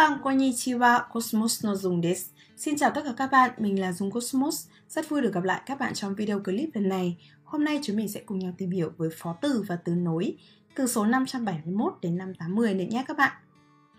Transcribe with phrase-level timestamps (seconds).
[0.00, 2.32] Minasan konnichiwa, Cosmos no Dung desu.
[2.56, 4.68] Xin chào tất cả các bạn, mình là Dung Cosmos.
[4.88, 7.16] Rất vui được gặp lại các bạn trong video clip lần này.
[7.44, 10.36] Hôm nay chúng mình sẽ cùng nhau tìm hiểu với phó từ và từ nối
[10.74, 13.32] từ số 571 đến 580 nữa nhé các bạn.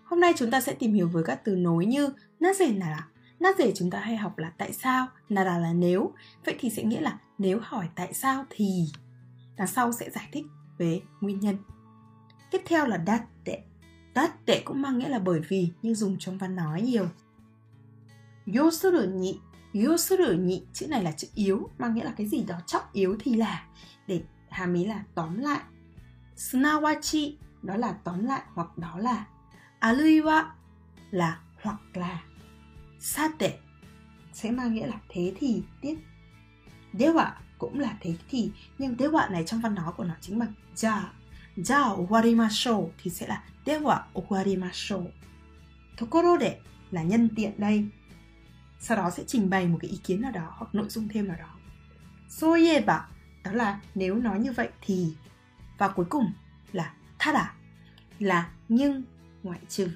[0.04, 2.08] Hôm nay chúng ta sẽ tìm hiểu với các từ nối như
[2.40, 3.08] naze nara.
[3.40, 6.12] Naze chúng ta hay học là tại sao, nara là nếu.
[6.44, 8.84] Vậy thì sẽ nghĩa là nếu hỏi tại sao thì
[9.56, 10.44] đằng sau sẽ giải thích
[10.78, 11.56] về nguyên nhân.
[12.50, 13.71] Tiếp theo là datte.
[14.14, 17.08] Datte cũng mang nghĩa là bởi vì nhưng dùng trong văn nói nhiều.
[18.56, 19.38] Yosuru nhị
[19.74, 23.16] Yosuru nhị chữ này là chữ yếu, mang nghĩa là cái gì đó trọng yếu
[23.20, 23.66] thì là,
[24.06, 25.60] để hàm ý là tóm lại.
[26.36, 29.24] Sunawachi, đó là tóm lại hoặc đó là.
[29.80, 30.44] Aluiwa
[31.10, 32.22] là hoặc là.
[33.00, 33.58] Sate
[34.32, 35.96] sẽ mang nghĩa là thế thì tiếp.
[36.92, 40.52] Dewa cũng là thế thì, nhưng dewa này trong văn nói của nó chính bằng
[40.74, 41.00] ja.
[41.55, 45.05] Ja owarimashou thì sẽ là dewa owarimashou.
[45.97, 46.57] Tokoro de
[46.91, 47.85] là nhân tiện đây
[48.79, 51.27] sau đó sẽ trình bày một cái ý kiến nào đó hoặc nội dung thêm
[51.27, 51.49] nào đó
[52.29, 53.07] soyeba
[53.43, 55.13] đó là nếu nói như vậy thì
[55.77, 56.31] và cuối cùng
[56.73, 57.53] là tada
[58.19, 59.03] là nhưng
[59.43, 59.87] ngoại trừ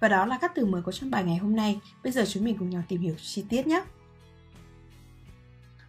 [0.00, 2.44] và đó là các từ mới có trong bài ngày hôm nay bây giờ chúng
[2.44, 3.82] mình cùng nhau tìm hiểu chi tiết nhé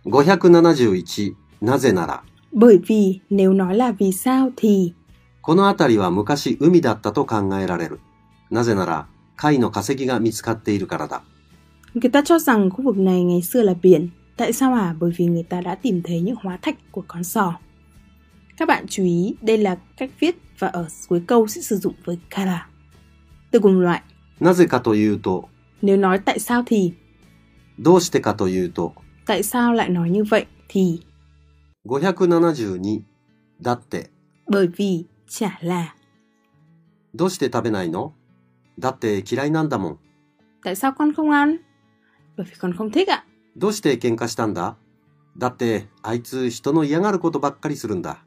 [0.06, 4.94] 571なぜなら bởi vì nếu nói là vì sao thì
[5.42, 8.00] この辺りは昔海だったと考えられる。
[8.52, 11.24] なぜなら貝の化石が見つかっているからだ。
[11.96, 14.10] Người ta cho rằng khu vực này ngày xưa là biển.
[14.38, 14.96] Tại sao à?
[15.00, 17.60] Bởi vì người ta đã tìm thấy những hóa thạch của con sò.
[18.58, 21.94] Các bạn chú ý, đây là cách viết và ở cuối câu sẽ sử dụng
[22.06, 22.70] với kara.
[23.52, 24.04] Từ cùng loại,
[24.40, 25.50] なぜかというと、
[25.82, 26.94] nếu nói tại sao thì,
[27.80, 28.94] どうしてかというと、
[29.26, 31.02] tại sao lại nói như vậy thì,
[31.86, 33.02] 572
[33.62, 34.10] だって、
[34.48, 35.96] bởi vì chả là.
[37.14, 38.14] どうして食べないの
[38.78, 40.00] だって嫌いなんだもん。
[40.64, 41.58] Tại sao con không ăn?
[42.38, 43.26] Bởi vì con không thích ạ.
[43.56, 44.78] どうして喧嘩したんだ
[45.38, 48.24] だってあいつ人の嫌がることばっかりするんだ。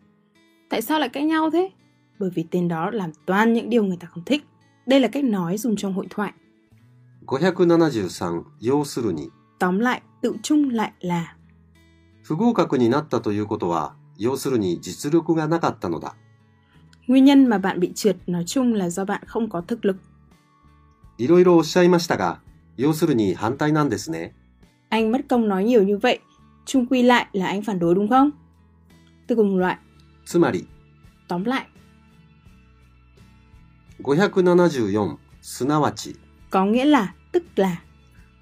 [0.69, 1.73] Tại sao lại cãi nhau thế?
[2.19, 4.45] Bởi vì tên đó làm toàn những điều người ta không thích.
[4.87, 6.33] Đây là cách nói dùng trong hội thoại.
[7.27, 11.36] 573要するに、 Tóm lại, tự chung lại là
[12.28, 16.14] 不合格になったということは、要するに実力がなかったのだ。
[17.08, 19.96] Nguyên nhân mà bạn bị trượt nói chung là do bạn không có thực lực.
[21.18, 22.42] いろいろおっしゃいましたが、
[22.76, 24.34] 要するに反対なんですね。
[24.90, 26.20] Anh mất công nói nhiều như vậy.
[26.66, 28.32] Chung quy lại là anh phản đối đúng không?
[29.28, 29.78] Từ cùng loại,
[30.26, 30.68] つまり、
[31.30, 31.66] tóm lại,
[34.04, 36.16] 574すなわち、
[36.50, 37.78] có nghĩa là, tức là.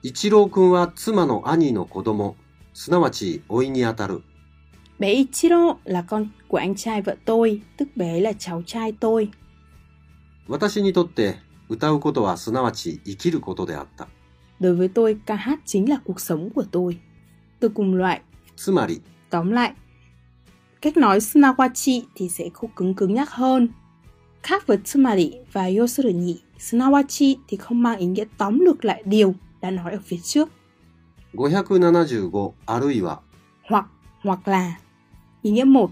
[0.02, 2.36] 一郎くんは妻の兄の子供、
[2.75, 4.23] すなわち老いにあたる。
[4.99, 8.93] Bé Ichiro là con của anh trai vợ tôi, tức bé ấy là cháu trai
[8.93, 9.31] tôi.
[10.49, 11.37] 私にとって
[11.69, 14.09] 歌うことはすなわち生きることであった。
[14.61, 16.99] Đối với tôi, ca hát chính là cuộc sống của tôi.
[17.61, 18.21] Từ cùng loại,
[18.57, 19.75] つまり、 tóm lại.
[20.81, 23.69] Cách nói sunawachi thì sẽ không cứng cứng nhắc hơn.
[24.43, 29.03] Khác với tsumari và yosuru ni, sunawachi thì không mang ý nghĩa tóm lược lại
[29.07, 30.49] điều đã nói ở phía trước.
[31.35, 33.21] 575あるいは、
[33.69, 33.87] Hoặc,
[34.23, 34.79] hoặc là.
[35.43, 35.91] Ý nghĩa 1.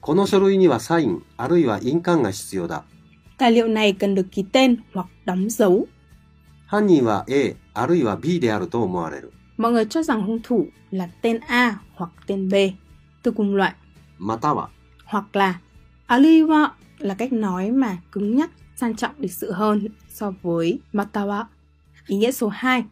[0.00, 2.84] この書類にはサインあるいは印鑑が必要だ。
[3.38, 5.86] Tài liệu này cần được ký tên hoặc đóng dấu.
[6.66, 9.32] 犯人は A あるいは B であると思われる。
[9.56, 12.54] Mọi người cho rằng hung thủ là tên A hoặc tên B.
[13.22, 13.74] Từ cùng loại,
[14.18, 14.68] または、
[15.04, 15.60] hoặc là
[16.06, 16.68] Aliwa
[16.98, 21.44] là cách nói mà cứng nhắc, sang trọng lịch sự hơn so với Matawa.
[22.06, 22.84] Ý nghĩa số 2.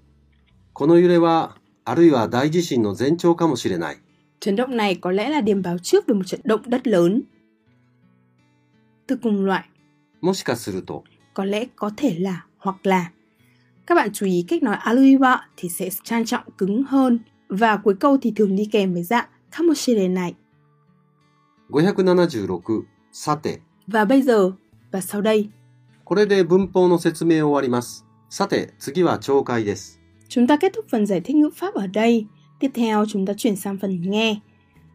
[0.74, 3.98] この揺れは、 あるいは大地震の前兆かもしれない。
[4.40, 7.22] Chấn động này có lẽ là điểm báo trước về một trận động đất lớn.
[9.06, 9.62] Từ cùng loại,
[10.20, 11.04] もしかすると、
[11.34, 13.10] có lẽ có thể là hoặc là.
[13.86, 17.18] Các bạn chú ý cách nói Aliwa thì sẽ trang trọng cứng hơn
[17.48, 20.34] và cuối câu thì thường đi kèm với dạng kamoshirenai.
[21.68, 24.52] 576、さて、 Và bây giờ
[24.92, 25.48] và sau đây,
[26.04, 28.06] これで文法の説明を終わります。
[28.30, 30.00] さて、次は聴解です。
[30.32, 32.26] chúng ta kết thúc phần giải thích ngữ pháp ở đây.
[32.60, 34.40] Tiếp theo chúng ta chuyển sang phần nghe.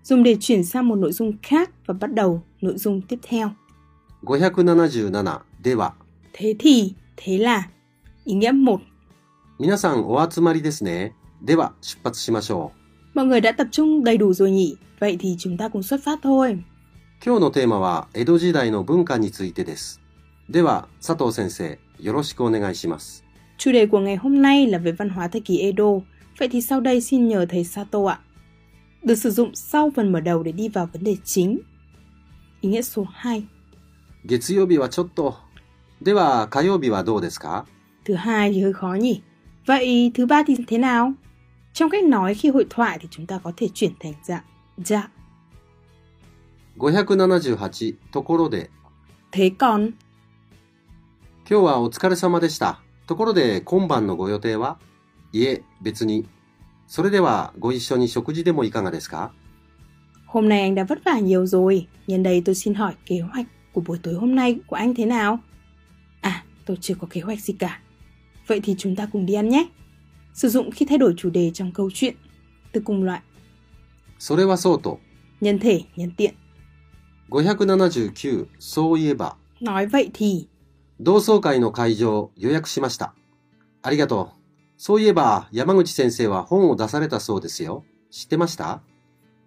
[0.04, 3.50] Dùng để chuyển sang một nội dung khác và bắt đầu nội dung tiếp theo.
[4.24, 5.92] 577では、
[6.34, 7.70] Thế thì, thế là.
[8.26, 8.80] Ý nghĩa 1.
[9.60, 11.14] 皆さんお集まりですね。
[11.42, 12.72] では、出発しましょ
[13.14, 14.76] Mọi người đã tập trung đầy đủ rồi nhỉ?
[15.00, 16.54] Vậy thì chúng ta cùng xuất phát thôi.
[16.54, 16.64] う。
[17.26, 20.02] 今日のテーマは、江戸時代の文化についてです。
[20.50, 23.24] では、佐藤先生、よろしくお願いします。
[23.58, 25.92] Chủ đề của ngày hôm nay là về văn hóa thời kỳ Edo.
[26.40, 28.20] Vậy thì sau đây xin nhờ thầy Sato ạ.
[29.04, 31.60] Được sử dụng sau phần mở đầu để đi vào vấn đề chính.
[32.62, 33.44] Ý nghĩa số 2.
[34.26, 35.36] 月曜日はちょっと。
[36.02, 37.66] では、火曜日はどうですか
[38.06, 39.22] Thứ thứ hai thì hơi khó nhỉ.
[39.66, 41.14] Vậy thứ ba thì thế nào?
[41.74, 44.44] Trong cách nói khi hội thoại thì chúng ta có thể chuyển thành dạng
[44.78, 45.10] dạ.
[46.78, 48.70] 578ところで
[49.32, 49.94] Thế còn
[51.50, 52.82] 今日はお疲れ様でした。
[53.08, 54.78] ところで今晩のご予定は
[55.32, 56.26] いえ、別に。
[56.88, 59.32] それではご一緒に食事でもいかがですか
[60.28, 61.88] hôm nay anh đã vất vả nhiều rồi.
[62.08, 65.06] Nhân đây tôi xin hỏi kế hoạch của buổi tối hôm nay của anh thế
[65.06, 65.40] nào?
[66.22, 67.80] À, tôi chưa có kế hoạch gì cả.
[68.48, 69.68] Vậy thì chúng ta cùng đi ăn nhé.
[70.34, 72.16] Sử dụng khi thay đổi chủ đề trong câu chuyện.
[72.72, 73.22] Từ cùng loại,
[74.20, 75.00] それはそうと。
[75.42, 76.34] nhân thể, nhân tiện.
[77.30, 80.48] 579そういえば Nói vậy thì
[81.00, 83.14] 同窓会の会場予約しました。
[83.82, 84.44] ありがとう。
[84.78, 87.84] そういえば山口先生は本を出されたそうですよ。
[88.12, 88.80] 知ってました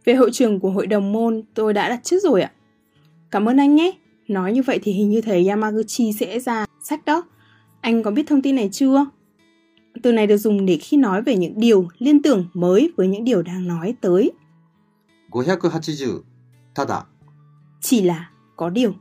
[0.05, 2.53] về hội trường của hội đồng môn tôi đã đặt trước rồi ạ.
[3.31, 3.93] Cảm ơn anh nhé.
[4.29, 7.23] Nói như vậy thì hình như thầy Yamaguchi sẽ ra sách đó.
[7.81, 9.07] Anh có biết thông tin này chưa?
[10.03, 13.25] Từ này được dùng để khi nói về những điều liên tưởng mới với những
[13.25, 14.33] điều đang nói tới.
[15.33, 16.23] 580
[16.75, 17.01] ただ
[17.81, 18.95] Chỉ là có điều.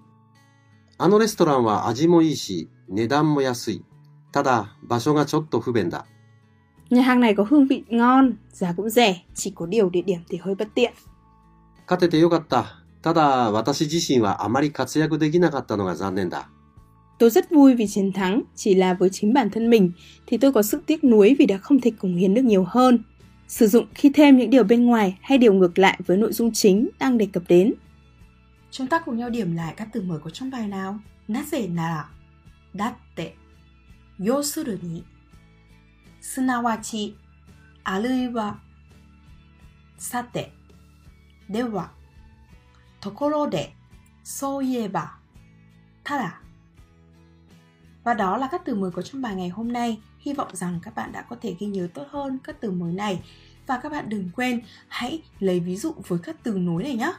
[1.00, 3.83] あのレストランは味もいいし値段も安い。
[4.31, 6.06] ただ場所がちょっと不便だ。
[6.89, 10.19] Nhà hàng này có hương vị ngon, giá cũng rẻ, chỉ có điều địa điểm
[10.30, 10.94] thì hơi bất tiện.
[11.88, 12.65] 勝ててよかった。
[13.01, 16.50] ただ私自身はあまり活躍できなかったのが残念だ。
[17.18, 19.92] Tôi rất vui vì chiến thắng, chỉ là với chính bản thân mình
[20.27, 23.00] thì tôi có sức tiếc nuối vì đã không thể cống hiến được nhiều hơn.
[23.47, 26.51] Sử dụng khi thêm những điều bên ngoài hay điều ngược lại với nội dung
[26.53, 27.74] chính đang đề cập đến.
[28.70, 30.99] Chúng ta cùng nhau điểm lại các từ mới có trong bài nào.
[31.28, 32.08] Naze nara,
[32.75, 33.32] datte,
[34.19, 35.02] yosuru ni,
[36.22, 37.12] sunawachi,
[37.84, 38.52] aruiwa,
[39.99, 40.50] sate,
[41.49, 41.84] dewa,
[43.00, 43.72] tokoro de,
[44.25, 45.19] soieba,
[46.05, 46.40] tada.
[48.05, 50.00] Và đó là các từ mới có trong bài ngày hôm nay.
[50.19, 52.93] Hy vọng rằng các bạn đã có thể ghi nhớ tốt hơn các từ mới
[52.93, 53.22] này.
[53.67, 57.12] Và các bạn đừng quên hãy lấy ví dụ với các từ nối này nhé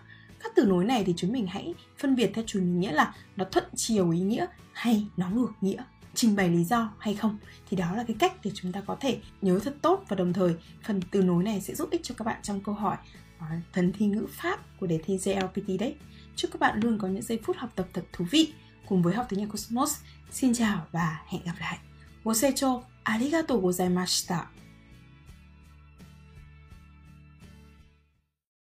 [0.51, 3.45] Các từ nối này thì chúng mình hãy phân biệt theo chủ nghĩa là nó
[3.45, 5.83] thuận chiều ý nghĩa hay nó ngược nghĩa
[6.15, 7.39] trình bày lý do hay không
[7.69, 10.33] thì đó là cái cách để chúng ta có thể nhớ thật tốt và đồng
[10.33, 12.97] thời phần từ nối này sẽ giúp ích cho các bạn trong câu hỏi
[13.39, 15.95] uh, phần thi ngữ pháp của đề thi JLPT đấy
[16.37, 18.53] chúc các bạn luôn có những giây phút học tập thật thú vị
[18.89, 19.97] cùng với học tiếng Nhật Cosmos
[20.31, 21.79] xin chào và hẹn gặp lại
[22.27, 24.60] ご清聴ありがとうございました。